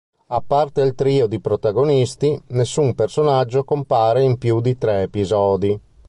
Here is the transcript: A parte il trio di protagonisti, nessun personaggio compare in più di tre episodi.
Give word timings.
A 0.29 0.41
parte 0.41 0.81
il 0.81 0.95
trio 0.95 1.27
di 1.27 1.39
protagonisti, 1.39 2.35
nessun 2.47 2.95
personaggio 2.95 3.63
compare 3.63 4.23
in 4.23 4.39
più 4.39 4.59
di 4.59 4.75
tre 4.75 5.03
episodi. 5.03 5.79